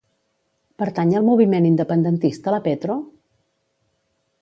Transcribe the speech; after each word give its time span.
Pertany 0.83 1.11
al 1.19 1.27
moviment 1.27 1.69
independentista 1.71 2.57
la 2.57 2.63
Petro? 2.71 2.99